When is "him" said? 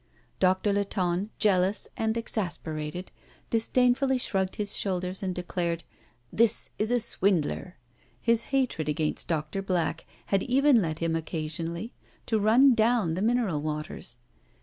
10.97-11.15